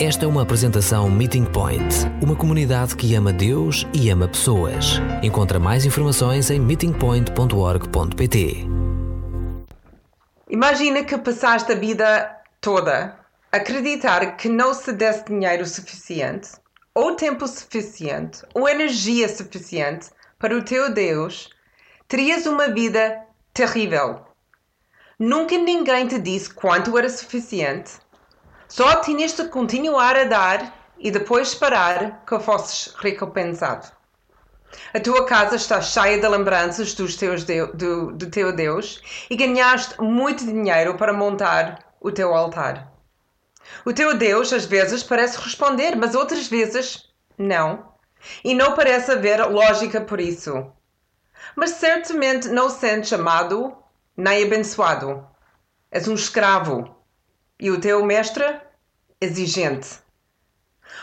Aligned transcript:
Esta 0.00 0.26
é 0.26 0.28
uma 0.28 0.42
apresentação 0.42 1.10
Meeting 1.10 1.46
Point, 1.46 1.82
uma 2.22 2.36
comunidade 2.36 2.94
que 2.94 3.16
ama 3.16 3.32
Deus 3.32 3.84
e 3.92 4.08
ama 4.10 4.28
pessoas. 4.28 5.00
Encontra 5.24 5.58
mais 5.58 5.84
informações 5.84 6.50
em 6.50 6.60
meetingpoint.org.pt. 6.60 8.64
Imagina 10.48 11.02
que 11.02 11.18
passaste 11.18 11.72
a 11.72 11.74
vida 11.74 12.30
toda 12.60 13.18
a 13.50 13.56
acreditar 13.56 14.36
que 14.36 14.48
não 14.48 14.72
se 14.72 14.92
desse 14.92 15.24
dinheiro 15.24 15.66
suficiente, 15.66 16.50
ou 16.94 17.16
tempo 17.16 17.48
suficiente, 17.48 18.42
ou 18.54 18.68
energia 18.68 19.28
suficiente 19.28 20.10
para 20.38 20.56
o 20.56 20.62
teu 20.62 20.94
Deus, 20.94 21.50
terias 22.06 22.46
uma 22.46 22.68
vida 22.68 23.20
terrível. 23.52 24.20
Nunca 25.18 25.58
ninguém 25.58 26.06
te 26.06 26.20
disse 26.20 26.54
quanto 26.54 26.96
era 26.96 27.08
suficiente 27.08 27.94
só 28.68 28.96
tinhas 28.96 29.32
de 29.32 29.48
continuar 29.48 30.16
a 30.16 30.24
dar 30.24 30.74
e 30.98 31.10
depois 31.10 31.48
esperar 31.48 32.22
que 32.26 32.38
fosses 32.38 32.94
recompensado. 32.98 33.88
A 34.92 35.00
tua 35.00 35.24
casa 35.24 35.56
está 35.56 35.80
cheia 35.80 36.20
de 36.20 36.28
lembranças 36.28 36.92
dos 36.92 37.16
teus 37.16 37.44
do, 37.44 38.12
do 38.12 38.30
teu 38.30 38.52
Deus 38.52 39.00
e 39.30 39.36
ganhaste 39.36 40.00
muito 40.00 40.44
dinheiro 40.44 40.94
para 40.96 41.12
montar 41.12 41.78
o 42.00 42.12
teu 42.12 42.34
altar. 42.34 42.92
O 43.84 43.92
teu 43.92 44.16
Deus 44.16 44.52
às 44.52 44.66
vezes 44.66 45.02
parece 45.02 45.38
responder, 45.38 45.96
mas 45.96 46.14
outras 46.14 46.46
vezes 46.46 47.08
não. 47.36 47.92
E 48.44 48.54
não 48.54 48.74
parece 48.74 49.12
haver 49.12 49.44
lógica 49.46 50.00
por 50.00 50.20
isso. 50.20 50.70
Mas 51.56 51.70
certamente 51.70 52.48
não 52.48 52.68
sentes 52.68 53.12
amado 53.12 53.74
nem 54.16 54.44
abençoado. 54.44 55.26
És 55.90 56.06
um 56.08 56.14
escravo 56.14 56.97
e 57.58 57.70
o 57.70 57.80
teu 57.80 58.04
mestre 58.04 58.60
exigente. 59.20 59.98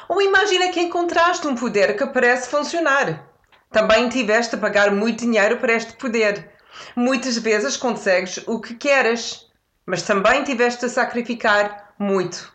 Ou 0.08 0.22
imagina 0.22 0.70
que 0.70 0.82
encontraste 0.82 1.48
um 1.48 1.56
poder 1.56 1.96
que 1.98 2.06
parece 2.08 2.50
funcionar. 2.50 3.28
Também 3.72 4.10
tiveste 4.10 4.56
a 4.56 4.58
pagar 4.58 4.92
muito 4.92 5.22
dinheiro 5.22 5.58
para 5.58 5.74
este 5.74 5.94
poder. 5.94 6.52
Muitas 6.96 7.38
vezes 7.38 7.78
consegues 7.78 8.38
o 8.48 8.60
que 8.60 8.76
queres, 8.76 9.48
mas 9.86 10.02
também 10.02 10.44
tiveste 10.44 10.86
a 10.86 10.90
sacrificar 10.90 11.94
muito. 12.00 12.54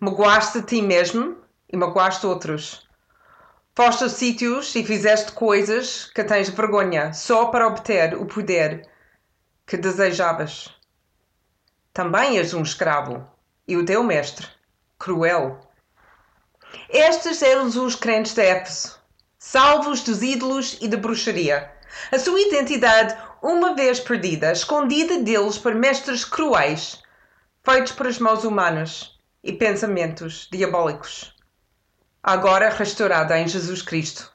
Magoaste 0.00 0.58
a 0.58 0.62
ti 0.62 0.82
mesmo 0.82 1.36
e 1.68 1.76
magoaste 1.76 2.26
outros. 2.26 2.88
Foste 3.74 4.04
a 4.04 4.08
sítios 4.08 4.74
e 4.74 4.84
fizeste 4.84 5.32
coisas 5.32 6.04
que 6.06 6.24
tens 6.24 6.50
vergonha 6.50 7.12
só 7.12 7.46
para 7.46 7.66
obter 7.66 8.14
o 8.14 8.26
poder 8.26 8.86
que 9.66 9.76
desejavas. 9.76 10.81
Também 11.92 12.38
és 12.38 12.54
um 12.54 12.62
escravo 12.62 13.26
e 13.68 13.76
o 13.76 13.84
teu 13.84 14.02
mestre, 14.02 14.46
cruel. 14.98 15.60
Estes 16.88 17.42
eram 17.42 17.66
os 17.66 17.94
crentes 17.94 18.32
de 18.32 18.40
Éfeso, 18.40 18.98
salvos 19.38 20.02
dos 20.02 20.22
ídolos 20.22 20.78
e 20.80 20.88
da 20.88 20.96
bruxaria. 20.96 21.70
A 22.10 22.18
sua 22.18 22.40
identidade, 22.40 23.14
uma 23.42 23.74
vez 23.74 24.00
perdida, 24.00 24.52
escondida 24.52 25.18
deles 25.18 25.58
por 25.58 25.74
mestres 25.74 26.24
cruéis, 26.24 27.02
feitos 27.62 27.92
por 27.92 28.20
mãos 28.20 28.42
humanas 28.44 29.18
e 29.44 29.52
pensamentos 29.52 30.48
diabólicos. 30.50 31.36
Agora 32.22 32.70
restaurada 32.70 33.38
em 33.38 33.46
Jesus 33.46 33.82
Cristo. 33.82 34.32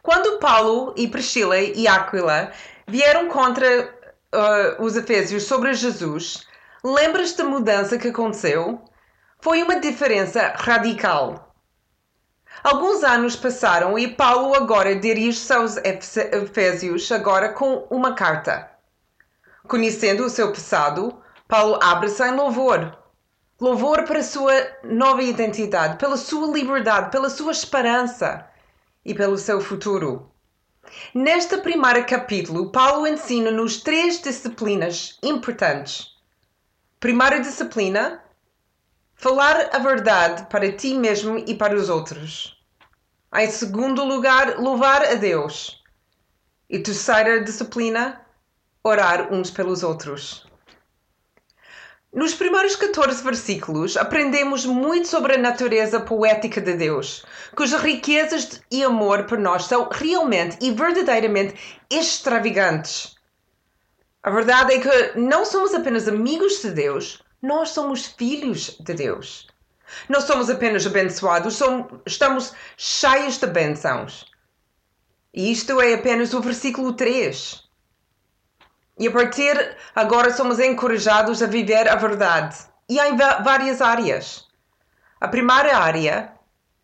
Quando 0.00 0.38
Paulo 0.38 0.94
e 0.96 1.08
Priscila 1.08 1.58
e 1.58 1.88
Áquila 1.88 2.52
vieram 2.86 3.28
contra 3.28 3.98
uh, 4.34 4.82
os 4.82 4.96
Efésios 4.96 5.44
sobre 5.44 5.72
Jesus, 5.74 6.46
lembras 6.84 7.32
da 7.34 7.44
mudança 7.44 7.98
que 7.98 8.08
aconteceu? 8.08 8.82
Foi 9.40 9.62
uma 9.62 9.80
diferença 9.80 10.54
radical. 10.56 11.54
Alguns 12.62 13.02
anos 13.02 13.36
passaram 13.36 13.98
e 13.98 14.08
Paulo 14.08 14.54
agora 14.54 14.94
dirige-se 14.94 15.52
aos 15.52 15.76
Efésios 15.78 17.10
agora 17.10 17.50
com 17.50 17.86
uma 17.90 18.14
carta. 18.14 18.70
Conhecendo 19.66 20.24
o 20.24 20.30
seu 20.30 20.48
passado, 20.48 21.22
Paulo 21.48 21.78
abre-se 21.82 22.22
em 22.22 22.34
louvor. 22.34 22.98
Louvor 23.60 24.04
para 24.04 24.18
a 24.18 24.24
sua 24.24 24.52
nova 24.84 25.22
identidade, 25.22 25.96
pela 25.96 26.16
sua 26.16 26.46
liberdade, 26.52 27.10
pela 27.10 27.30
sua 27.30 27.52
esperança 27.52 28.46
e 29.04 29.14
pelo 29.14 29.38
seu 29.38 29.60
futuro. 29.60 30.29
Neste 31.14 31.58
primeiro 31.58 32.06
capítulo, 32.06 32.70
Paulo 32.70 33.06
ensina-nos 33.06 33.82
três 33.82 34.20
disciplinas 34.20 35.18
importantes. 35.22 36.16
Primeira 36.98 37.40
disciplina: 37.40 38.22
falar 39.14 39.70
a 39.74 39.78
verdade 39.78 40.46
para 40.50 40.72
ti 40.72 40.94
mesmo 40.94 41.38
e 41.38 41.54
para 41.54 41.76
os 41.76 41.88
outros. 41.88 42.58
Em 43.34 43.50
segundo 43.50 44.04
lugar, 44.04 44.58
louvar 44.58 45.04
a 45.04 45.14
Deus. 45.14 45.82
E 46.68 46.78
terceira 46.78 47.42
disciplina: 47.42 48.24
orar 48.82 49.32
uns 49.32 49.50
pelos 49.50 49.82
outros. 49.82 50.49
Nos 52.12 52.34
primeiros 52.34 52.74
14 52.74 53.22
versículos, 53.22 53.96
aprendemos 53.96 54.66
muito 54.66 55.06
sobre 55.06 55.34
a 55.34 55.38
natureza 55.38 56.00
poética 56.00 56.60
de 56.60 56.72
Deus, 56.72 57.24
cujas 57.54 57.80
riquezas 57.80 58.60
e 58.68 58.82
amor 58.82 59.26
por 59.26 59.38
nós 59.38 59.66
são 59.66 59.88
realmente 59.88 60.58
e 60.60 60.72
verdadeiramente 60.72 61.54
extravagantes. 61.88 63.14
A 64.24 64.30
verdade 64.30 64.74
é 64.74 64.80
que 64.80 65.20
não 65.20 65.44
somos 65.44 65.72
apenas 65.72 66.08
amigos 66.08 66.60
de 66.60 66.72
Deus, 66.72 67.22
nós 67.40 67.70
somos 67.70 68.06
filhos 68.06 68.76
de 68.80 68.92
Deus. 68.92 69.46
Não 70.08 70.20
somos 70.20 70.50
apenas 70.50 70.84
abençoados, 70.84 71.54
somos, 71.54 72.00
estamos 72.04 72.52
cheios 72.76 73.38
de 73.38 73.46
bênçãos. 73.46 74.26
E 75.32 75.52
isto 75.52 75.80
é 75.80 75.94
apenas 75.94 76.34
o 76.34 76.40
versículo 76.40 76.92
3. 76.92 77.69
E 79.00 79.08
a 79.08 79.10
partir 79.10 79.78
agora 79.96 80.30
somos 80.30 80.60
encorajados 80.60 81.42
a 81.42 81.46
viver 81.46 81.88
a 81.88 81.96
verdade. 81.96 82.54
E 82.86 83.00
em 83.00 83.16
várias 83.16 83.80
áreas. 83.80 84.46
A 85.18 85.26
primeira 85.26 85.78
área 85.78 86.34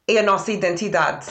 é 0.08 0.16
a 0.16 0.22
nossa 0.22 0.50
identidade. 0.50 1.26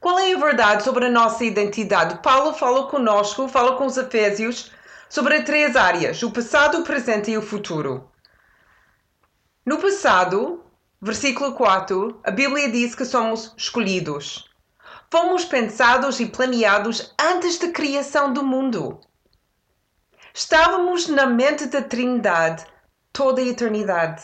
Qual 0.00 0.18
é 0.18 0.32
a 0.32 0.38
verdade 0.38 0.84
sobre 0.84 1.04
a 1.04 1.10
nossa 1.10 1.44
identidade? 1.44 2.20
Paulo 2.22 2.54
fala 2.54 2.86
conosco, 2.86 3.46
fala 3.46 3.76
com 3.76 3.84
os 3.84 3.98
Efésios 3.98 4.72
sobre 5.06 5.42
três 5.42 5.76
áreas: 5.76 6.22
o 6.22 6.30
passado, 6.30 6.78
o 6.78 6.82
presente 6.82 7.30
e 7.30 7.36
o 7.36 7.42
futuro. 7.42 8.10
No 9.66 9.76
passado, 9.76 10.64
versículo 10.98 11.52
4, 11.52 12.22
a 12.24 12.30
Bíblia 12.30 12.70
diz 12.70 12.94
que 12.94 13.04
somos 13.04 13.52
escolhidos. 13.54 14.48
Fomos 15.10 15.44
pensados 15.44 16.20
e 16.20 16.26
planeados 16.26 17.12
antes 17.20 17.58
da 17.58 17.68
criação 17.68 18.32
do 18.32 18.42
mundo. 18.42 18.98
Estávamos 20.38 21.08
na 21.08 21.26
mente 21.26 21.66
da 21.66 21.82
Trindade 21.82 22.64
toda 23.12 23.40
a 23.40 23.44
eternidade. 23.44 24.22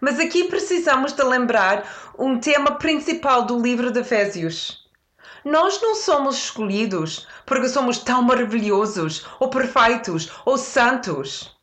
Mas 0.00 0.18
aqui 0.18 0.44
precisamos 0.44 1.12
de 1.12 1.22
lembrar 1.22 2.14
um 2.18 2.40
tema 2.40 2.76
principal 2.76 3.44
do 3.44 3.60
livro 3.60 3.90
de 3.90 4.00
Efésios. 4.00 4.88
Nós 5.44 5.78
não 5.82 5.94
somos 5.94 6.38
escolhidos 6.38 7.28
porque 7.44 7.68
somos 7.68 7.98
tão 7.98 8.22
maravilhosos, 8.22 9.26
ou 9.38 9.50
perfeitos, 9.50 10.32
ou 10.46 10.56
santos. 10.56 11.54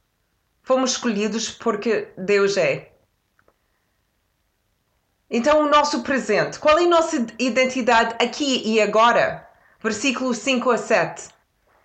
Fomos 0.62 0.91
escolhidos 0.91 1.50
porque 1.50 2.13
Deus 2.16 2.58
é. 2.58 2.91
Então, 5.28 5.63
o 5.63 5.68
nosso 5.68 6.03
presente, 6.03 6.59
qual 6.59 6.78
é 6.78 6.84
a 6.84 6.88
nossa 6.88 7.25
identidade 7.40 8.23
aqui 8.23 8.62
e 8.63 8.79
agora? 8.79 9.50
Versículos 9.79 10.38
5 10.38 10.69
a 10.69 10.78
7. 10.78 11.29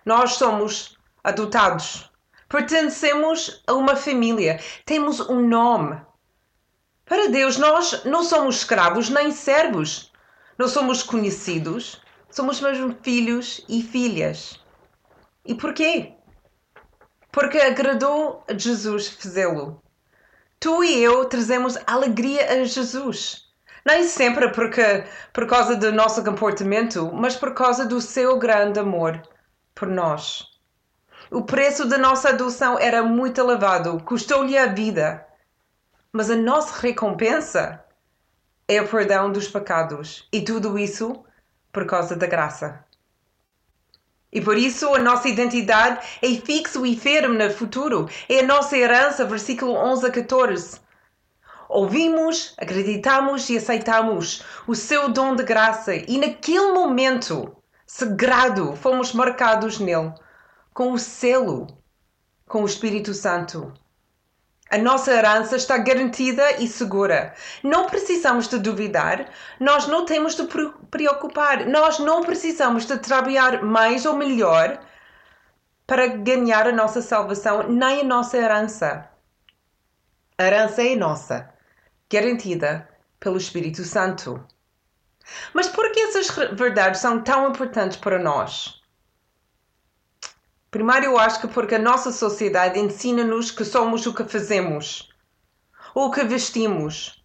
Nós 0.05 0.33
somos 0.33 0.96
adotados. 1.27 2.09
Pertencemos 2.47 3.61
a 3.67 3.73
uma 3.73 3.97
família. 3.97 4.61
Temos 4.85 5.19
um 5.19 5.45
nome. 5.45 6.01
Para 7.05 7.27
Deus, 7.27 7.57
nós 7.57 8.05
não 8.05 8.23
somos 8.23 8.57
escravos 8.57 9.09
nem 9.09 9.31
servos. 9.31 10.11
Não 10.57 10.69
somos 10.69 11.03
conhecidos. 11.03 12.01
Somos 12.29 12.61
mesmo 12.61 12.95
filhos 13.03 13.61
e 13.67 13.83
filhas. 13.83 14.57
E 15.45 15.53
porquê? 15.53 16.13
Porque 17.29 17.57
agradou 17.57 18.45
a 18.49 18.57
Jesus 18.57 19.09
fazê-lo. 19.09 19.83
Tu 20.61 20.83
e 20.85 21.03
eu 21.03 21.25
trazemos 21.25 21.77
alegria 21.85 22.49
a 22.51 22.63
Jesus. 22.63 23.47
Nem 23.85 24.05
sempre 24.05 24.49
porque, 24.53 25.03
por 25.33 25.45
causa 25.45 25.75
do 25.75 25.91
nosso 25.91 26.23
comportamento, 26.23 27.11
mas 27.13 27.35
por 27.35 27.53
causa 27.53 27.85
do 27.85 27.99
seu 27.99 28.39
grande 28.39 28.79
amor 28.79 29.21
por 29.75 29.87
nós. 29.87 30.56
O 31.29 31.41
preço 31.41 31.85
da 31.85 31.97
nossa 31.97 32.29
adoção 32.29 32.79
era 32.79 33.03
muito 33.03 33.41
elevado, 33.41 34.01
custou-lhe 34.05 34.57
a 34.57 34.67
vida. 34.67 35.25
Mas 36.11 36.29
a 36.29 36.35
nossa 36.35 36.79
recompensa 36.79 37.83
é 38.65 38.81
o 38.81 38.87
perdão 38.87 39.31
dos 39.31 39.47
pecados. 39.47 40.27
E 40.31 40.41
tudo 40.41 40.79
isso 40.79 41.25
por 41.71 41.85
causa 41.85 42.15
da 42.15 42.25
graça. 42.25 42.83
E 44.31 44.39
por 44.39 44.57
isso 44.57 44.93
a 44.93 44.99
nossa 44.99 45.27
identidade 45.27 46.05
é 46.21 46.27
fixo 46.35 46.85
e 46.85 46.97
firme 46.97 47.37
no 47.37 47.51
futuro. 47.51 48.09
É 48.29 48.39
a 48.39 48.47
nossa 48.47 48.77
herança, 48.77 49.25
versículo 49.25 49.73
11 49.73 50.05
a 50.05 50.11
14. 50.11 50.79
ouvimos, 51.67 52.53
acreditamos 52.57 53.49
e 53.49 53.57
aceitamos 53.57 54.43
o 54.65 54.73
seu 54.73 55.09
dom 55.09 55.35
de 55.35 55.43
graça 55.43 55.93
e 55.93 56.17
naquele 56.17 56.71
momento 56.71 57.53
sagrado 57.85 58.75
fomos 58.77 59.11
marcados 59.11 59.77
nele 59.77 60.13
com 60.77 60.91
o 60.91 60.99
selo, 60.99 61.65
com 62.47 62.61
o 62.61 62.65
Espírito 62.67 63.11
Santo. 63.11 63.73
A 64.69 64.77
nossa 64.77 65.11
herança 65.11 65.55
está 65.55 65.75
garantida 65.75 66.51
e 66.61 66.67
segura. 66.67 67.33
Não 67.63 67.87
precisamos 67.87 68.47
de 68.47 68.59
duvidar, 68.59 69.27
nós 69.59 69.87
não 69.87 70.05
temos 70.05 70.35
de 70.35 70.43
preocupar, 70.91 71.65
nós 71.65 71.97
não 71.97 72.21
precisamos 72.21 72.85
de 72.85 72.95
trabalhar 72.99 73.63
mais 73.63 74.05
ou 74.05 74.15
melhor 74.15 74.79
para 75.87 76.05
ganhar 76.05 76.67
a 76.67 76.71
nossa 76.71 77.01
salvação, 77.01 77.67
nem 77.67 78.01
a 78.01 78.03
nossa 78.03 78.37
herança. 78.37 79.09
A 80.37 80.43
herança 80.43 80.83
é 80.83 80.95
nossa, 80.95 81.49
garantida 82.07 82.87
pelo 83.19 83.37
Espírito 83.37 83.83
Santo. 83.83 84.45
Mas 85.55 85.67
por 85.67 85.91
que 85.91 86.01
essas 86.01 86.29
verdades 86.53 87.01
são 87.01 87.23
tão 87.23 87.49
importantes 87.49 87.97
para 87.97 88.19
nós? 88.19 88.76
Primeiro, 90.69 91.05
eu 91.05 91.17
acho 91.17 91.39
que 91.39 91.47
porque 91.47 91.75
a 91.75 91.79
nossa 91.79 92.11
sociedade 92.11 92.79
ensina-nos 92.79 93.51
que 93.51 93.63
somos 93.63 94.05
o 94.05 94.13
que 94.13 94.25
fazemos, 94.25 95.09
ou 95.95 96.07
o 96.07 96.11
que 96.11 96.23
vestimos, 96.23 97.23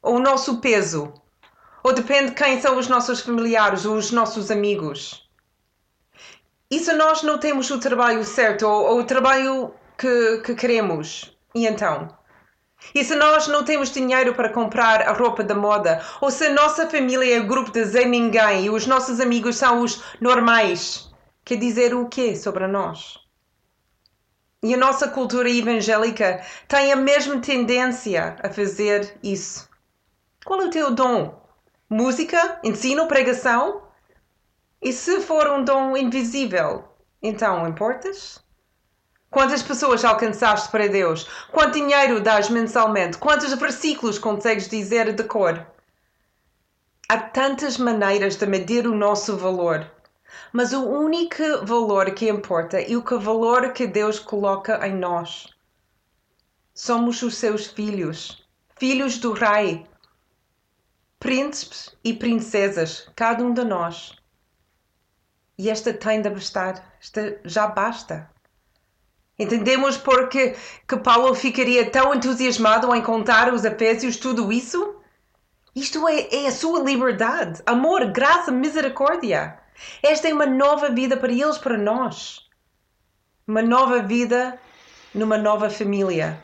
ou 0.00 0.16
o 0.16 0.20
nosso 0.20 0.60
peso, 0.60 1.12
ou 1.82 1.92
depende 1.92 2.30
de 2.30 2.36
quem 2.36 2.60
são 2.60 2.78
os 2.78 2.88
nossos 2.88 3.20
familiares 3.20 3.84
ou 3.84 3.96
os 3.96 4.10
nossos 4.10 4.50
amigos. 4.50 5.28
E 6.70 6.78
se 6.78 6.92
nós 6.92 7.22
não 7.22 7.38
temos 7.38 7.70
o 7.70 7.78
trabalho 7.78 8.24
certo 8.24 8.66
ou, 8.66 8.84
ou 8.92 9.00
o 9.00 9.04
trabalho 9.04 9.74
que, 9.98 10.38
que 10.38 10.54
queremos? 10.54 11.36
E 11.54 11.66
então? 11.66 12.08
E 12.94 13.04
se 13.04 13.14
nós 13.14 13.46
não 13.48 13.64
temos 13.64 13.90
dinheiro 13.90 14.34
para 14.34 14.48
comprar 14.48 15.02
a 15.02 15.12
roupa 15.12 15.42
da 15.42 15.54
moda? 15.54 16.02
Ou 16.20 16.30
se 16.30 16.46
a 16.46 16.52
nossa 16.52 16.88
família 16.88 17.36
é 17.36 17.40
grupo 17.40 17.70
de 17.70 17.84
Zé 17.84 18.04
Ninguém 18.04 18.66
e 18.66 18.70
os 18.70 18.86
nossos 18.86 19.20
amigos 19.20 19.56
são 19.56 19.80
os 19.80 20.02
normais? 20.20 21.13
Quer 21.44 21.56
dizer 21.56 21.94
o 21.94 22.08
quê 22.08 22.34
sobre 22.34 22.66
nós? 22.66 23.18
E 24.62 24.72
a 24.72 24.78
nossa 24.78 25.08
cultura 25.08 25.50
evangélica 25.50 26.42
tem 26.66 26.90
a 26.90 26.96
mesma 26.96 27.38
tendência 27.38 28.36
a 28.42 28.48
fazer 28.50 29.18
isso. 29.22 29.68
Qual 30.44 30.60
é 30.62 30.64
o 30.64 30.70
teu 30.70 30.90
dom? 30.90 31.38
Música? 31.90 32.60
Ensino? 32.64 33.06
Pregação? 33.06 33.82
E 34.80 34.92
se 34.92 35.20
for 35.20 35.50
um 35.50 35.62
dom 35.62 35.96
invisível, 35.96 36.84
então 37.22 37.68
importas? 37.68 38.42
Quantas 39.30 39.62
pessoas 39.62 40.04
alcançaste 40.04 40.70
para 40.70 40.88
Deus? 40.88 41.28
Quanto 41.50 41.74
dinheiro 41.74 42.20
dás 42.20 42.48
mensalmente? 42.48 43.18
Quantos 43.18 43.52
versículos 43.54 44.18
consegues 44.18 44.68
dizer 44.68 45.12
de 45.12 45.24
cor? 45.24 45.66
Há 47.08 47.18
tantas 47.18 47.76
maneiras 47.76 48.36
de 48.36 48.46
medir 48.46 48.86
o 48.86 48.94
nosso 48.94 49.36
valor. 49.36 49.90
Mas 50.52 50.72
o 50.72 50.82
único 50.82 51.64
valor 51.64 52.10
que 52.12 52.28
importa 52.28 52.80
e 52.80 52.96
o 52.96 53.02
que 53.02 53.16
valor 53.16 53.72
que 53.72 53.86
Deus 53.86 54.18
coloca 54.18 54.86
em 54.86 54.94
nós. 54.94 55.48
Somos 56.72 57.22
os 57.22 57.36
seus 57.36 57.66
filhos, 57.66 58.44
filhos 58.76 59.18
do 59.18 59.32
Rei, 59.32 59.86
príncipes 61.20 61.94
e 62.02 62.12
princesas, 62.12 63.08
cada 63.14 63.42
um 63.42 63.54
de 63.54 63.64
nós. 63.64 64.16
E 65.56 65.70
esta 65.70 65.92
tem 65.94 66.20
de 66.20 66.28
bastar, 66.28 66.94
esta 67.00 67.40
já 67.44 67.66
basta. 67.66 68.28
Entendemos 69.38 69.96
porque 69.96 70.56
que 70.86 70.96
Paulo 70.96 71.34
ficaria 71.34 71.90
tão 71.90 72.14
entusiasmado 72.14 72.94
em 72.94 73.02
contar 73.02 73.48
aos 73.48 73.64
Efésios 73.64 74.16
tudo 74.16 74.52
isso? 74.52 74.96
Isto 75.74 76.06
é, 76.06 76.28
é 76.30 76.46
a 76.46 76.52
sua 76.52 76.80
liberdade, 76.80 77.60
amor, 77.66 78.06
graça, 78.12 78.52
misericórdia. 78.52 79.58
Esta 80.02 80.28
é 80.28 80.34
uma 80.34 80.46
nova 80.46 80.90
vida 80.90 81.16
para 81.16 81.32
eles, 81.32 81.58
para 81.58 81.76
nós. 81.76 82.40
Uma 83.46 83.62
nova 83.62 84.00
vida 84.00 84.58
numa 85.14 85.36
nova 85.36 85.70
família. 85.70 86.42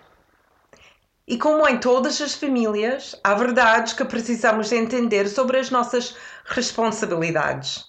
E 1.26 1.38
como 1.38 1.66
em 1.68 1.78
todas 1.78 2.20
as 2.20 2.34
famílias, 2.34 3.14
há 3.22 3.34
verdades 3.34 3.92
que 3.92 4.04
precisamos 4.04 4.72
entender 4.72 5.28
sobre 5.28 5.58
as 5.58 5.70
nossas 5.70 6.16
responsabilidades. 6.44 7.84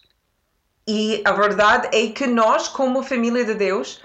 E 0.88 1.22
a 1.26 1.32
verdade 1.32 1.90
é 1.92 2.12
que 2.12 2.28
nós, 2.28 2.68
como 2.68 3.02
família 3.02 3.44
de 3.44 3.56
Deus, 3.56 4.02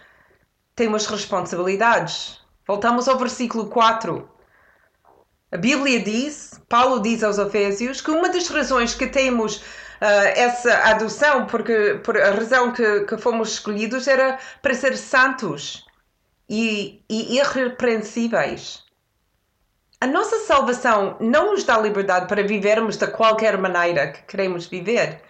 temos 0.74 1.06
responsabilidades. 1.06 2.40
Voltamos 2.66 3.08
ao 3.08 3.18
versículo 3.18 3.68
4. 3.68 4.28
A 5.52 5.56
Bíblia 5.56 6.02
diz, 6.02 6.60
Paulo 6.68 7.00
diz 7.00 7.22
aos 7.22 7.38
Efésios, 7.38 8.00
que 8.00 8.10
uma 8.10 8.28
das 8.28 8.48
razões 8.48 8.94
que 8.94 9.06
temos 9.06 9.62
essa 10.00 10.74
adoção, 10.90 11.46
porque 11.46 12.00
por 12.04 12.16
a 12.20 12.30
razão 12.30 12.72
que, 12.72 13.00
que 13.00 13.16
fomos 13.16 13.52
escolhidos 13.52 14.06
era 14.06 14.38
para 14.60 14.74
ser 14.74 14.96
santos 14.96 15.86
e, 16.48 17.02
e 17.08 17.36
irrepreensíveis. 17.38 18.84
A 20.00 20.06
nossa 20.06 20.40
salvação 20.40 21.16
não 21.20 21.52
nos 21.52 21.64
dá 21.64 21.78
liberdade 21.78 22.28
para 22.28 22.46
vivermos 22.46 22.98
de 22.98 23.06
qualquer 23.06 23.56
maneira 23.56 24.12
que 24.12 24.22
queremos 24.24 24.66
viver. 24.66 25.22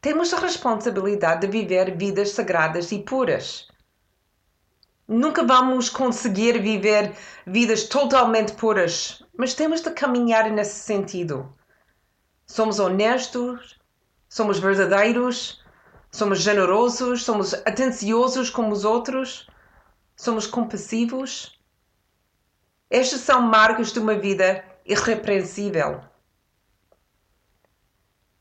Temos 0.00 0.32
a 0.32 0.38
responsabilidade 0.38 1.40
de 1.40 1.48
viver 1.48 1.96
vidas 1.96 2.30
sagradas 2.30 2.92
e 2.92 3.00
puras. 3.00 3.66
Nunca 5.08 5.42
vamos 5.42 5.88
conseguir 5.88 6.60
viver 6.62 7.12
vidas 7.44 7.84
totalmente 7.84 8.52
puras, 8.52 9.22
mas 9.36 9.54
temos 9.54 9.80
de 9.80 9.90
caminhar 9.90 10.48
nesse 10.50 10.78
sentido. 10.80 11.52
Somos 12.46 12.78
honestos, 12.78 13.78
somos 14.28 14.58
verdadeiros, 14.58 15.64
somos 16.10 16.40
generosos, 16.40 17.24
somos 17.24 17.52
atenciosos 17.52 18.48
como 18.48 18.72
os 18.72 18.84
outros, 18.84 19.48
somos 20.14 20.46
compassivos. 20.46 21.60
Estes 22.88 23.20
são 23.20 23.42
marcos 23.42 23.92
de 23.92 23.98
uma 23.98 24.14
vida 24.14 24.64
irrepreensível. 24.86 26.02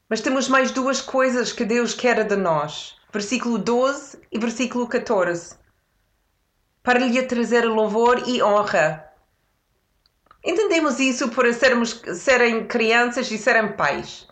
Mas 0.07 0.21
temos 0.21 0.47
mais 0.47 0.71
duas 0.71 1.01
coisas 1.01 1.51
que 1.51 1.65
Deus 1.65 1.93
quer 1.95 2.23
de 2.27 2.35
nós. 2.35 2.95
Versículo 3.11 3.57
12 3.57 4.21
e 4.31 4.37
versículo 4.37 4.87
14. 4.87 5.57
Para 6.83 6.99
lhe 6.99 7.23
trazer 7.23 7.65
louvor 7.65 8.27
e 8.27 8.43
honra 8.43 9.04
Entendemos 10.45 10.99
isso 10.99 11.29
por 11.29 11.51
sermos, 11.51 12.01
serem 12.13 12.67
crianças 12.67 13.31
e 13.31 13.37
serem 13.37 13.71
pais. 13.71 14.27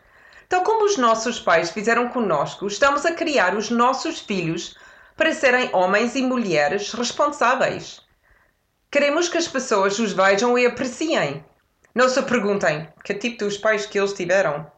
Tal 0.48 0.62
como 0.62 0.86
os 0.86 0.96
nossos 0.96 1.39
pais 1.39 1.72
fizeram 1.72 2.08
conosco, 2.10 2.67
estamos 2.67 3.03
a 3.03 3.13
criar 3.13 3.58
os 3.58 3.72
nossos 3.72 4.20
filhos 4.20 4.77
para 5.17 5.34
serem 5.34 5.74
homens 5.74 6.15
e 6.15 6.22
mulheres 6.22 6.93
responsáveis. 6.93 8.00
Queremos 8.91 9.27
que 9.27 9.39
as 9.39 9.48
pessoas 9.48 9.98
os 9.98 10.13
vejam 10.13 10.55
e 10.55 10.67
apreciem. 10.67 11.43
Não 11.96 12.08
se 12.08 12.22
perguntem 12.22 12.88
que 13.03 13.15
tipo 13.15 13.48
de 13.48 13.58
pais 13.58 13.88
que 13.88 13.98
eles 13.98 14.13
tiveram. 14.13 14.72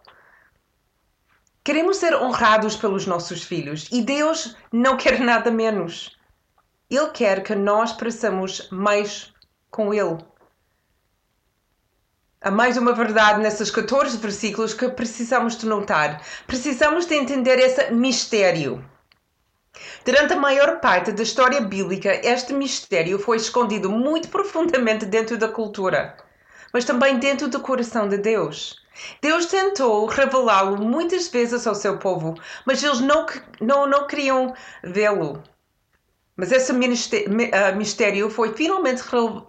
Queremos 1.65 1.97
ser 1.97 2.15
honrados 2.15 2.77
pelos 2.77 3.05
nossos 3.05 3.43
filhos 3.43 3.89
e 3.91 4.01
Deus 4.01 4.55
não 4.71 4.95
quer 4.95 5.19
nada 5.19 5.51
menos. 5.51 6.17
Ele 6.89 7.09
quer 7.09 7.43
que 7.43 7.55
nós 7.55 7.91
pareçamos 7.91 8.69
mais 8.71 9.33
com 9.69 9.93
Ele. 9.93 10.17
Há 12.45 12.51
mais 12.51 12.77
uma 12.77 12.93
verdade 12.93 13.41
nesses 13.41 13.71
14 13.71 14.17
versículos 14.17 14.71
que 14.71 14.87
precisamos 14.87 15.57
de 15.57 15.65
notar. 15.65 16.21
Precisamos 16.45 17.07
de 17.07 17.15
entender 17.15 17.57
esse 17.57 17.91
mistério. 17.91 18.87
Durante 20.05 20.33
a 20.33 20.39
maior 20.39 20.79
parte 20.79 21.11
da 21.11 21.23
história 21.23 21.59
bíblica, 21.59 22.21
este 22.23 22.53
mistério 22.53 23.17
foi 23.17 23.37
escondido 23.37 23.89
muito 23.89 24.27
profundamente 24.27 25.07
dentro 25.07 25.39
da 25.39 25.47
cultura, 25.47 26.17
mas 26.71 26.85
também 26.85 27.17
dentro 27.17 27.47
do 27.47 27.59
coração 27.61 28.07
de 28.07 28.19
Deus. 28.19 28.79
Deus 29.19 29.47
tentou 29.47 30.05
revelá-lo 30.05 30.77
muitas 30.77 31.27
vezes 31.27 31.65
ao 31.65 31.73
seu 31.73 31.97
povo, 31.97 32.35
mas 32.63 32.83
eles 32.83 32.99
não, 32.99 33.25
não, 33.59 33.87
não 33.87 34.05
queriam 34.05 34.53
vê-lo. 34.83 35.41
Mas 36.37 36.51
esse 36.51 36.71
ah, 36.71 37.71
mistério 37.71 38.29
foi 38.29 38.53
finalmente 38.53 39.01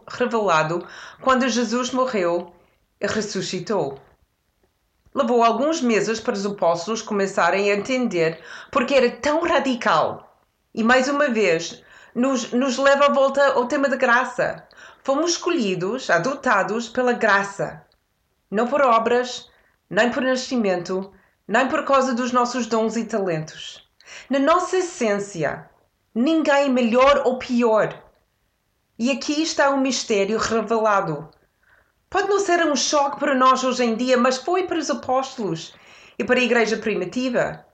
revelado 0.08 0.86
quando 1.20 1.46
Jesus 1.46 1.90
morreu 1.90 2.55
ressuscitou. 3.00 3.98
Levou 5.14 5.42
alguns 5.42 5.80
meses 5.80 6.20
para 6.20 6.34
os 6.34 6.44
apóstolos 6.44 7.02
começarem 7.02 7.70
a 7.70 7.76
entender 7.76 8.42
porque 8.70 8.94
era 8.94 9.10
tão 9.10 9.42
radical. 9.42 10.38
E 10.74 10.84
mais 10.84 11.08
uma 11.08 11.28
vez, 11.28 11.82
nos, 12.14 12.52
nos 12.52 12.78
leva 12.78 13.06
a 13.06 13.12
volta 13.12 13.52
ao 13.52 13.66
tema 13.66 13.88
da 13.88 13.96
graça. 13.96 14.66
Fomos 15.02 15.32
escolhidos, 15.32 16.10
adotados 16.10 16.88
pela 16.88 17.12
graça, 17.12 17.84
não 18.50 18.66
por 18.66 18.82
obras, 18.82 19.50
nem 19.88 20.10
por 20.10 20.22
nascimento, 20.22 21.12
nem 21.46 21.68
por 21.68 21.84
causa 21.84 22.14
dos 22.14 22.32
nossos 22.32 22.66
dons 22.66 22.96
e 22.96 23.04
talentos. 23.04 23.88
Na 24.28 24.38
nossa 24.38 24.78
essência, 24.78 25.68
ninguém 26.14 26.70
melhor 26.70 27.22
ou 27.24 27.38
pior. 27.38 28.02
E 28.98 29.10
aqui 29.10 29.42
está 29.42 29.70
o 29.70 29.80
mistério 29.80 30.38
revelado. 30.38 31.30
Pode 32.08 32.28
não 32.28 32.38
ser 32.38 32.64
um 32.64 32.76
choque 32.76 33.18
para 33.18 33.34
nós 33.34 33.64
hoje 33.64 33.84
em 33.84 33.96
dia, 33.96 34.16
mas 34.16 34.36
foi 34.36 34.64
para 34.64 34.78
os 34.78 34.90
apóstolos 34.90 35.74
e 36.18 36.24
para 36.24 36.38
a 36.38 36.42
igreja 36.42 36.76
primitiva. 36.76 37.64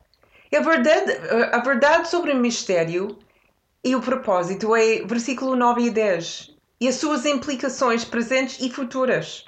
A 0.55 0.61
verdade, 0.61 1.13
a 1.53 1.59
verdade 1.59 2.09
sobre 2.09 2.33
o 2.33 2.37
mistério 2.37 3.19
e 3.85 3.95
o 3.95 4.01
propósito 4.01 4.75
é 4.75 5.03
versículo 5.05 5.57
9 5.57 5.83
e 5.83 5.91
10 5.91 6.51
e 6.81 6.89
as 6.89 6.97
suas 6.97 7.25
implicações 7.25 8.05
presentes 8.05 8.61
e 8.61 8.71
futuras. 8.71 9.45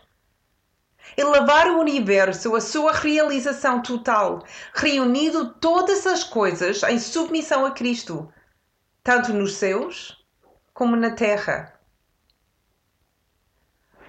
Elevar 1.16 1.68
o 1.68 1.80
universo 1.80 2.54
à 2.54 2.60
sua 2.60 2.92
realização 2.92 3.82
total, 3.82 4.44
reunindo 4.72 5.52
todas 5.54 6.06
as 6.06 6.24
coisas 6.24 6.82
em 6.84 6.98
submissão 6.98 7.66
a 7.66 7.72
Cristo, 7.72 8.32
tanto 9.02 9.32
nos 9.32 9.54
céus 9.56 10.24
como 10.72 10.96
na 10.96 11.10
terra. 11.10 11.73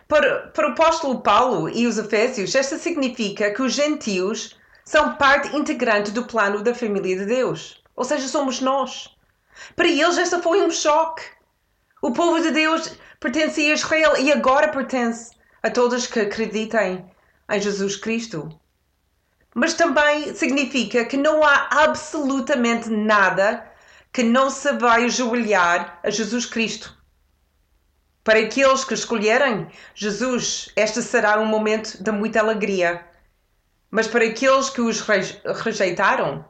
Para, 0.07 0.47
para 0.47 0.67
o 0.67 0.71
apóstolo 0.71 1.21
Paulo 1.21 1.67
e 1.67 1.87
os 1.87 1.97
Efésios, 1.97 2.53
esta 2.53 2.77
significa 2.77 3.51
que 3.51 3.61
os 3.61 3.73
gentios 3.73 4.55
são 4.83 5.15
parte 5.15 5.55
integrante 5.55 6.11
do 6.11 6.25
plano 6.25 6.61
da 6.61 6.75
família 6.75 7.17
de 7.17 7.25
Deus. 7.25 7.81
Ou 7.95 8.03
seja, 8.03 8.27
somos 8.27 8.61
nós. 8.61 9.09
Para 9.75 9.87
eles, 9.87 10.17
esta 10.17 10.41
foi 10.41 10.61
um 10.61 10.69
choque. 10.69 11.23
O 12.01 12.11
povo 12.11 12.39
de 12.39 12.51
Deus 12.51 12.93
pertencia 13.19 13.71
a 13.71 13.73
Israel 13.73 14.17
e 14.17 14.31
agora 14.31 14.67
pertence 14.67 15.31
a 15.63 15.71
todos 15.71 16.05
que 16.05 16.19
acreditem 16.19 17.03
em 17.49 17.59
Jesus 17.59 17.95
Cristo. 17.95 18.49
Mas 19.55 19.73
também 19.73 20.35
significa 20.35 21.05
que 21.05 21.17
não 21.17 21.43
há 21.43 21.69
absolutamente 21.71 22.89
nada 22.89 23.65
que 24.13 24.21
não 24.21 24.49
se 24.49 24.71
vai 24.73 25.05
ajoelhar 25.05 25.99
a 26.03 26.09
Jesus 26.09 26.45
Cristo. 26.45 26.95
Para 28.25 28.39
aqueles 28.39 28.83
que 28.83 28.95
escolherem 28.95 29.67
Jesus, 29.93 30.71
este 30.75 30.99
será 31.03 31.39
um 31.39 31.45
momento 31.45 32.03
de 32.03 32.11
muita 32.11 32.39
alegria. 32.39 33.05
Mas 33.91 34.07
para 34.07 34.25
aqueles 34.25 34.67
que 34.67 34.81
os 34.81 34.99
rejeitaram, 35.63 36.43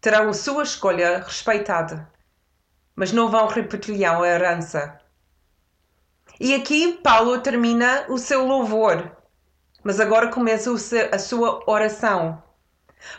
terão 0.00 0.30
a 0.30 0.32
sua 0.32 0.62
escolha 0.62 1.18
respeitada. 1.18 2.10
Mas 2.96 3.12
não 3.12 3.30
vão 3.30 3.46
repetir 3.48 4.02
a 4.02 4.18
herança. 4.26 4.98
E 6.40 6.54
aqui 6.54 6.94
Paulo 7.02 7.38
termina 7.40 8.06
o 8.08 8.16
seu 8.16 8.46
louvor, 8.46 9.14
mas 9.84 10.00
agora 10.00 10.28
começa 10.28 10.70
a 11.12 11.18
sua 11.18 11.62
oração. 11.66 12.42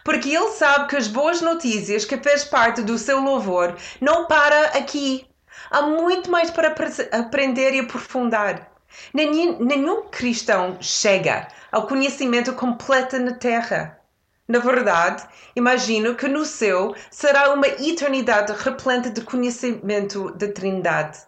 Porque 0.04 0.36
ele 0.36 0.50
sabe 0.54 0.88
que 0.88 0.96
as 0.96 1.08
boas 1.08 1.40
notícias 1.40 2.04
que 2.04 2.18
fez 2.18 2.46
parte 2.46 2.82
do 2.82 2.98
seu 2.98 3.20
louvor 3.20 3.78
não 4.02 4.26
para 4.26 4.70
aqui. 4.70 5.31
Há 5.70 5.82
muito 5.82 6.30
mais 6.32 6.50
para 6.50 6.76
aprender 7.12 7.74
e 7.74 7.80
aprofundar. 7.80 8.72
Nenhum, 9.14 9.64
nenhum 9.64 10.04
cristão 10.10 10.78
chega 10.82 11.48
ao 11.72 11.88
conhecimento 11.88 12.54
completo 12.54 13.18
na 13.20 13.34
Terra. 13.34 14.00
Na 14.48 14.60
verdade, 14.60 15.26
imagino 15.56 16.16
que 16.16 16.28
no 16.28 16.44
céu 16.44 16.94
será 17.10 17.54
uma 17.54 17.68
eternidade 17.68 18.52
repleta 18.52 19.10
de 19.10 19.22
conhecimento 19.22 20.32
da 20.32 20.52
Trindade. 20.52 21.20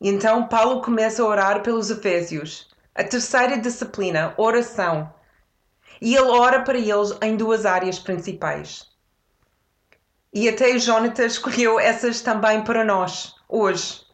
Então 0.00 0.48
Paulo 0.48 0.82
começa 0.82 1.22
a 1.22 1.26
orar 1.26 1.62
pelos 1.62 1.90
Efésios, 1.90 2.68
a 2.94 3.04
terceira 3.04 3.56
disciplina, 3.58 4.34
oração. 4.36 5.12
E 6.00 6.16
ele 6.16 6.28
ora 6.28 6.62
para 6.62 6.76
eles 6.76 7.16
em 7.22 7.36
duas 7.36 7.64
áreas 7.64 7.98
principais. 7.98 8.93
E 10.34 10.48
até 10.48 10.76
Jonathan 10.76 11.26
escolheu 11.26 11.78
essas 11.78 12.20
também 12.20 12.64
para 12.64 12.84
nós, 12.84 13.36
hoje, 13.48 14.04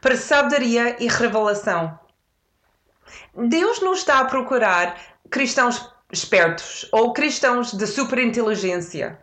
para 0.00 0.16
sabedoria 0.16 0.96
e 1.02 1.08
revelação. 1.08 1.98
Deus 3.34 3.80
não 3.80 3.92
está 3.92 4.20
a 4.20 4.24
procurar 4.24 4.96
cristãos 5.28 5.92
espertos 6.12 6.88
ou 6.92 7.12
cristãos 7.12 7.72
de 7.72 7.88
superinteligência. 7.88 9.18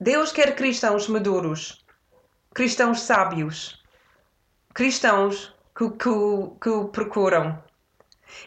Deus 0.00 0.32
quer 0.32 0.56
cristãos 0.56 1.06
maduros, 1.06 1.86
cristãos 2.52 3.02
sábios, 3.02 3.80
cristãos 4.74 5.54
que, 5.76 5.88
que, 5.90 6.10
que 6.60 6.68
o 6.70 6.88
procuram. 6.88 7.62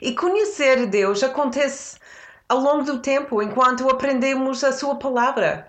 E 0.01 0.13
conhecer 0.13 0.85
Deus 0.87 1.23
acontece 1.23 1.97
ao 2.49 2.59
longo 2.59 2.83
do 2.83 2.99
tempo, 2.99 3.41
enquanto 3.41 3.89
aprendemos 3.89 4.65
a 4.65 4.73
Sua 4.73 4.97
palavra 4.97 5.68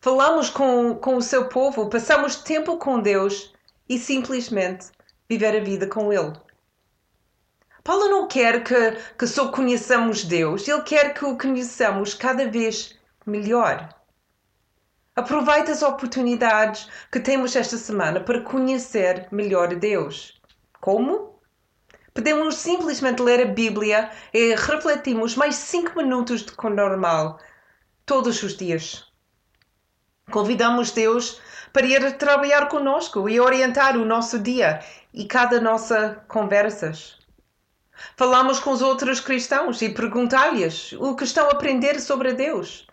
falamos 0.00 0.50
com, 0.50 0.94
com 0.94 1.16
o 1.16 1.22
seu 1.22 1.48
povo, 1.48 1.88
passamos 1.88 2.36
tempo 2.36 2.76
com 2.76 3.00
Deus 3.00 3.52
e 3.88 3.98
simplesmente 3.98 4.88
viver 5.28 5.56
a 5.56 5.60
vida 5.60 5.86
com 5.86 6.12
Ele. 6.12 6.32
Paulo 7.82 8.08
não 8.08 8.28
quer 8.28 8.62
que, 8.62 8.98
que 9.18 9.26
só 9.26 9.48
conheçamos 9.48 10.22
Deus, 10.22 10.68
ele 10.68 10.82
quer 10.82 11.14
que 11.14 11.24
o 11.24 11.38
conheçamos 11.38 12.12
cada 12.12 12.46
vez 12.50 12.98
melhor. 13.24 13.88
Aproveite 15.16 15.70
as 15.70 15.82
oportunidades 15.82 16.86
que 17.10 17.18
temos 17.18 17.56
esta 17.56 17.78
semana 17.78 18.20
para 18.20 18.42
conhecer 18.42 19.26
melhor 19.32 19.74
Deus. 19.74 20.38
Como? 20.80 21.40
Podemos 22.12 22.56
simplesmente 22.56 23.22
ler 23.22 23.40
a 23.40 23.46
Bíblia 23.46 24.10
e 24.34 24.54
refletirmos 24.54 25.34
mais 25.34 25.54
cinco 25.54 25.96
minutos 25.96 26.42
do 26.42 26.56
que 26.56 26.66
o 26.66 26.70
normal 26.70 27.40
todos 28.04 28.42
os 28.42 28.56
dias. 28.56 29.07
Convidamos 30.30 30.90
Deus 30.90 31.40
para 31.72 31.86
ir 31.86 32.16
trabalhar 32.18 32.68
conosco 32.68 33.28
e 33.28 33.40
orientar 33.40 33.96
o 33.96 34.04
nosso 34.04 34.38
dia 34.38 34.80
e 35.12 35.24
cada 35.24 35.60
nossa 35.60 36.22
conversas. 36.28 37.18
Falamos 38.16 38.60
com 38.60 38.70
os 38.70 38.82
outros 38.82 39.20
cristãos 39.20 39.82
e 39.82 39.88
perguntar-lhes 39.88 40.92
o 40.92 41.14
que 41.16 41.24
estão 41.24 41.46
a 41.46 41.52
aprender 41.52 42.00
sobre 42.00 42.32
Deus. 42.32 42.86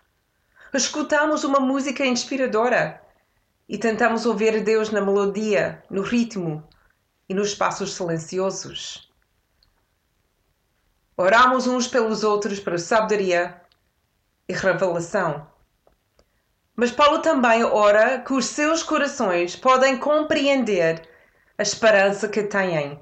Escutamos 0.72 1.44
uma 1.44 1.60
música 1.60 2.04
inspiradora 2.04 3.00
e 3.68 3.78
tentamos 3.78 4.26
ouvir 4.26 4.62
Deus 4.62 4.90
na 4.90 5.00
melodia, 5.00 5.82
no 5.90 6.02
ritmo 6.02 6.66
e 7.28 7.34
nos 7.34 7.54
passos 7.54 7.94
silenciosos. 7.94 9.10
Oramos 11.16 11.66
uns 11.66 11.88
pelos 11.88 12.22
outros 12.22 12.60
para 12.60 12.78
sabedoria 12.78 13.60
e 14.48 14.52
revelação. 14.52 15.46
Mas 16.76 16.92
Paulo 16.92 17.20
também 17.20 17.64
ora 17.64 18.20
que 18.20 18.34
os 18.34 18.44
seus 18.44 18.82
corações 18.82 19.56
podem 19.56 19.96
compreender 19.96 21.08
a 21.56 21.62
esperança 21.62 22.28
que 22.28 22.42
têm. 22.42 23.00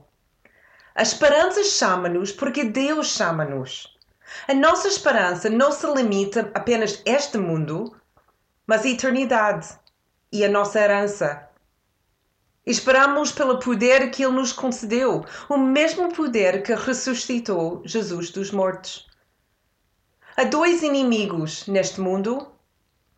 A 0.95 1.03
esperança 1.03 1.65
chama-nos 1.65 2.31
porque 2.31 2.63
Deus 2.63 3.09
chama-nos. 3.09 3.93
A 4.47 4.55
nossa 4.55 4.87
esperança 4.87 5.51
não 5.51 5.73
se 5.73 5.85
limita 5.93 6.53
apenas 6.55 7.03
a 7.05 7.11
este 7.11 7.37
mundo, 7.37 8.01
mas 8.65 8.85
a 8.85 8.89
eternidade 8.89 9.69
e 10.31 10.45
a 10.45 10.49
nossa 10.49 10.79
herança. 10.79 11.49
Esperamos 12.65 13.33
pelo 13.33 13.59
poder 13.59 14.09
que 14.13 14.23
Ele 14.23 14.35
nos 14.35 14.53
concedeu, 14.53 15.25
o 15.49 15.59
mesmo 15.59 16.15
poder 16.15 16.63
que 16.63 16.75
ressuscitou 16.75 17.83
Jesus 17.85 18.31
dos 18.31 18.53
mortos. 18.53 19.09
Há 20.37 20.45
dois 20.45 20.83
inimigos 20.83 21.67
neste 21.67 22.01
mundo 22.01 22.54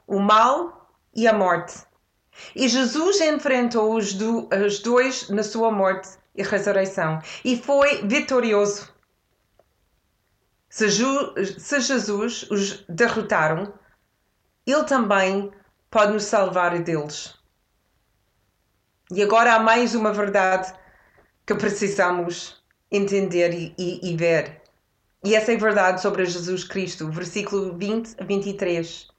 o 0.06 0.18
mal 0.18 0.90
e 1.14 1.26
a 1.26 1.32
morte. 1.32 1.74
E 2.54 2.68
Jesus 2.68 3.20
enfrentou 3.20 3.96
os, 3.96 4.12
do, 4.12 4.48
os 4.64 4.78
dois 4.80 5.28
na 5.30 5.42
sua 5.42 5.70
morte 5.70 6.08
e 6.34 6.42
ressurreição 6.42 7.20
e 7.44 7.56
foi 7.56 8.06
vitorioso. 8.06 8.94
Se, 10.68 10.88
Ju, 10.90 11.34
se 11.58 11.80
Jesus 11.80 12.46
os 12.50 12.84
derrotaram, 12.86 13.72
ele 14.66 14.84
também 14.84 15.50
pode 15.90 16.12
nos 16.12 16.24
salvar 16.24 16.78
deles. 16.82 17.34
E 19.10 19.22
agora 19.22 19.54
há 19.54 19.60
mais 19.60 19.94
uma 19.94 20.12
verdade 20.12 20.74
que 21.46 21.54
precisamos 21.54 22.62
entender 22.90 23.54
e, 23.54 23.74
e, 23.78 24.12
e 24.12 24.16
ver. 24.16 24.60
E 25.24 25.34
essa 25.34 25.52
é 25.52 25.56
a 25.56 25.58
verdade 25.58 26.02
sobre 26.02 26.24
Jesus 26.26 26.64
Cristo, 26.64 27.10
versículo 27.10 27.76
20 27.78 28.16
a 28.20 28.24
23 28.24 29.15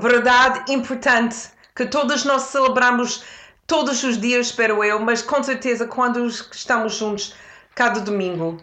verdade 0.00 0.72
importante 0.72 1.50
que 1.74 1.86
todos 1.86 2.24
nós 2.24 2.42
celebramos 2.42 3.22
todos 3.66 4.02
os 4.02 4.18
dias, 4.18 4.46
espero 4.46 4.82
eu, 4.82 4.98
mas 4.98 5.22
com 5.22 5.42
certeza 5.42 5.86
quando 5.86 6.26
estamos 6.26 6.96
juntos 6.96 7.34
cada 7.74 8.00
domingo. 8.00 8.58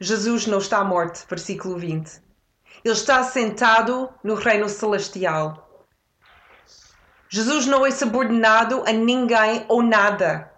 Jesus 0.00 0.46
não 0.46 0.58
está 0.58 0.82
morto, 0.82 1.24
versículo 1.28 1.78
20. 1.78 2.20
Ele 2.84 2.94
está 2.94 3.22
sentado 3.22 4.10
no 4.24 4.34
reino 4.34 4.68
celestial. 4.68 5.86
Jesus 7.28 7.66
não 7.66 7.84
é 7.84 7.90
subordinado 7.90 8.82
a 8.86 8.92
ninguém 8.92 9.64
ou 9.68 9.82
nada. 9.82 10.52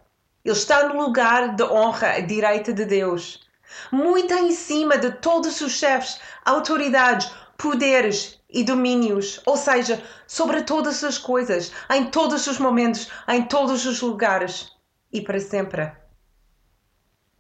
Ele 0.44 0.56
está 0.56 0.88
no 0.88 1.00
lugar 1.00 1.54
de 1.54 1.62
honra 1.64 2.12
à 2.12 2.20
direita 2.20 2.72
de 2.72 2.84
Deus, 2.84 3.46
muito 3.90 4.32
em 4.32 4.52
cima 4.52 4.96
de 4.96 5.12
todos 5.12 5.60
os 5.60 5.72
chefes, 5.72 6.20
autoridades, 6.44 7.30
poderes 7.56 8.37
e 8.48 8.64
domínios, 8.64 9.40
ou 9.44 9.56
seja, 9.56 10.02
sobre 10.26 10.62
todas 10.62 11.04
as 11.04 11.18
coisas, 11.18 11.72
em 11.90 12.10
todos 12.10 12.46
os 12.46 12.58
momentos, 12.58 13.08
em 13.28 13.42
todos 13.44 13.84
os 13.84 14.00
lugares 14.00 14.72
e 15.12 15.20
para 15.20 15.40
sempre. 15.40 15.92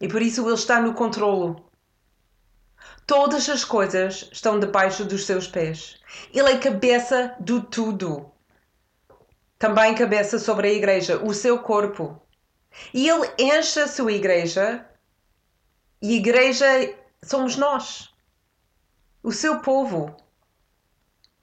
E 0.00 0.06
por 0.06 0.22
isso 0.22 0.46
Ele 0.46 0.54
está 0.54 0.80
no 0.80 0.94
controlo. 0.94 1.68
Todas 3.06 3.48
as 3.48 3.64
coisas 3.64 4.28
estão 4.30 4.60
debaixo 4.60 5.04
dos 5.04 5.24
seus 5.24 5.48
pés. 5.48 5.98
Ele 6.32 6.50
é 6.50 6.58
cabeça 6.58 7.34
do 7.40 7.62
tudo. 7.62 8.30
Também 9.58 9.94
cabeça 9.94 10.38
sobre 10.38 10.68
a 10.68 10.72
igreja, 10.72 11.18
o 11.24 11.32
seu 11.32 11.58
corpo. 11.58 12.20
E 12.92 13.08
ele 13.08 13.28
enche 13.38 13.80
a 13.80 13.88
sua 13.88 14.12
igreja, 14.12 14.86
e 16.00 16.16
igreja 16.16 16.66
somos 17.24 17.56
nós, 17.56 18.10
o 19.22 19.32
seu 19.32 19.60
povo. 19.60 20.14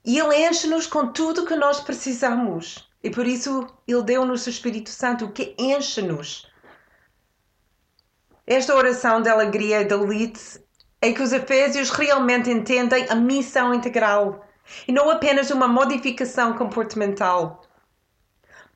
E 0.06 0.20
ele 0.20 0.48
enche-nos 0.48 0.86
com 0.86 1.08
tudo 1.08 1.44
que 1.44 1.56
nós 1.56 1.80
precisamos. 1.80 2.88
E 3.02 3.10
por 3.10 3.26
isso 3.26 3.66
ele 3.88 4.04
deu-nos 4.04 4.46
o 4.46 4.50
Espírito 4.50 4.88
Santo 4.88 5.32
que 5.32 5.56
enche-nos. 5.58 6.48
Esta 8.46 8.76
oração 8.76 9.20
de 9.20 9.28
alegria 9.28 9.80
e 9.80 9.84
de 9.84 9.88
deleite 9.88 10.64
é 11.02 11.12
que 11.12 11.20
os 11.20 11.32
Efésios 11.32 11.90
realmente 11.90 12.48
entendem 12.48 13.04
a 13.10 13.16
missão 13.16 13.74
integral 13.74 14.46
e 14.86 14.92
não 14.92 15.10
apenas 15.10 15.50
uma 15.50 15.66
modificação 15.66 16.52
comportamental. 16.56 17.62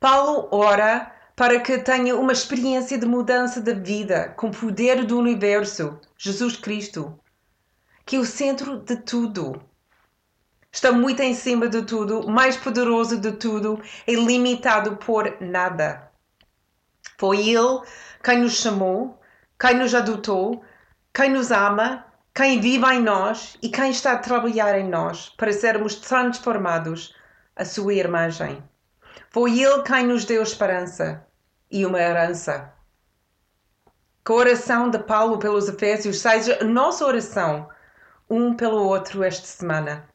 Paulo 0.01 0.49
ora 0.51 1.15
para 1.33 1.61
que 1.61 1.77
tenha 1.77 2.17
uma 2.17 2.33
experiência 2.33 2.97
de 2.97 3.05
mudança 3.05 3.61
da 3.61 3.73
vida 3.73 4.33
com 4.35 4.47
o 4.47 4.51
poder 4.51 5.05
do 5.05 5.17
universo, 5.17 5.97
Jesus 6.17 6.57
Cristo, 6.57 7.17
que 8.05 8.17
é 8.17 8.19
o 8.19 8.25
centro 8.25 8.77
de 8.77 8.97
tudo. 8.97 9.70
Está 10.71 10.91
muito 10.91 11.21
em 11.21 11.33
cima 11.33 11.67
de 11.67 11.81
tudo, 11.81 12.27
mais 12.29 12.55
poderoso 12.55 13.19
de 13.19 13.33
tudo, 13.33 13.81
é 14.07 14.13
limitado 14.13 14.95
por 14.95 15.35
nada. 15.41 16.09
Foi 17.17 17.49
Ele 17.49 17.81
quem 18.23 18.39
nos 18.39 18.53
chamou, 18.53 19.19
quem 19.59 19.75
nos 19.75 19.93
adotou, 19.93 20.63
quem 21.13 21.29
nos 21.29 21.51
ama, 21.51 22.05
quem 22.33 22.61
vive 22.61 22.85
em 22.85 23.01
nós 23.01 23.57
e 23.61 23.67
quem 23.67 23.91
está 23.91 24.13
a 24.13 24.17
trabalhar 24.17 24.79
em 24.79 24.87
nós 24.87 25.29
para 25.29 25.51
sermos 25.51 25.95
transformados 25.95 27.13
à 27.55 27.65
sua 27.65 27.93
imagem. 27.93 28.63
Foi 29.29 29.59
Ele 29.59 29.83
quem 29.83 30.07
nos 30.07 30.23
deu 30.23 30.41
esperança 30.41 31.27
e 31.69 31.85
uma 31.85 31.99
herança. 31.99 32.73
Que 34.23 34.31
a 34.31 34.35
oração 34.35 34.89
de 34.89 34.99
Paulo 34.99 35.37
pelos 35.37 35.67
Efésios 35.67 36.19
seja 36.19 36.59
a 36.61 36.63
nossa 36.63 37.05
oração 37.05 37.67
um 38.29 38.55
pelo 38.55 38.83
outro 38.83 39.21
esta 39.23 39.45
semana. 39.45 40.10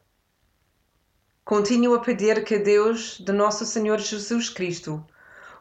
Continuo 1.47 1.95
a 1.95 2.01
pedir 2.01 2.43
que 2.43 2.59
Deus 2.59 3.19
de 3.21 3.31
nosso 3.31 3.65
Senhor 3.65 3.99
Jesus 3.99 4.49
Cristo, 4.49 5.01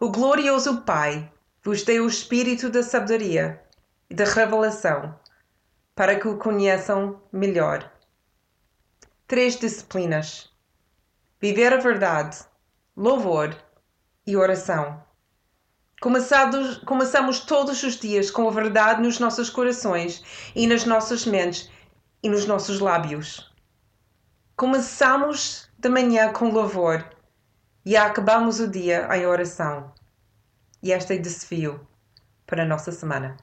o 0.01 0.11
glorioso 0.11 0.79
Pai, 0.81 1.33
vos 1.63 1.85
dê 1.85 2.01
o 2.01 2.09
espírito 2.09 2.69
da 2.69 2.83
sabedoria 2.83 3.63
e 4.11 4.15
da 4.17 4.25
revelação 4.25 5.15
para 5.95 6.19
que 6.19 6.27
o 6.27 6.39
conheçam 6.39 7.23
melhor. 7.33 7.89
Três 9.29 9.55
disciplinas: 9.55 10.53
viver 11.41 11.73
a 11.73 11.77
verdade, 11.77 12.37
louvor 12.97 13.57
e 14.27 14.37
oração. 14.37 15.01
Começados, 16.01 16.79
começamos 16.79 17.39
todos 17.39 17.81
os 17.85 17.95
dias 17.95 18.29
com 18.29 18.49
a 18.49 18.51
verdade 18.51 19.01
nos 19.01 19.21
nossos 19.21 19.49
corações 19.49 20.21
e 20.53 20.67
nas 20.67 20.85
nossas 20.85 21.25
mentes 21.25 21.71
e 22.25 22.29
nos 22.29 22.45
nossos 22.45 22.81
lábios. 22.81 23.55
Começamos 24.59 25.71
de 25.79 25.87
manhã 25.91 26.33
com 26.33 26.49
louvor 26.49 27.05
e 27.85 27.95
acabamos 27.95 28.59
o 28.59 28.67
dia 28.67 29.07
em 29.15 29.27
oração. 29.27 29.93
E 30.83 30.93
este 30.93 31.13
é 31.13 31.17
o 31.17 31.21
desafio 31.21 31.87
para 32.47 32.63
a 32.63 32.67
nossa 32.67 32.91
semana. 32.91 33.37